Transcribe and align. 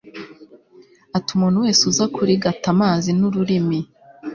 ati 1.17 1.29
umuntu 1.35 1.57
wese 1.65 1.81
uza 1.91 2.05
kurigata 2.15 2.65
amazi 2.73 3.09
n'ururimi 3.19 3.79